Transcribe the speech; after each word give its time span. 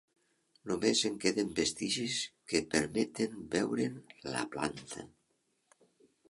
Només 0.69 1.01
en 1.09 1.19
queden 1.25 1.51
vestigis 1.59 2.15
que 2.53 2.63
permeten 2.71 3.37
veure'n 3.57 4.01
la 4.31 4.43
planta. 4.57 5.07